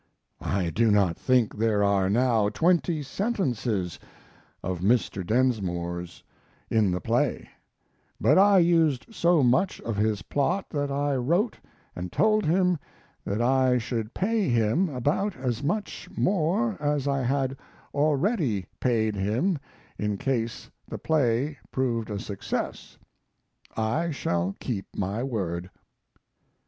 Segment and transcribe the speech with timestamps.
[0.41, 3.99] I do not think there are now twenty sentences
[4.63, 5.23] of Mr.
[5.23, 6.23] Densmore's
[6.71, 7.47] in the play,
[8.19, 11.59] but I used so much of his plot that I wrote
[11.95, 12.79] and told him
[13.27, 17.55] that I should pay him about as much more as I had
[17.93, 19.59] already paid him
[19.99, 22.97] in case the play proved a success.
[23.77, 25.69] I shall keep my word.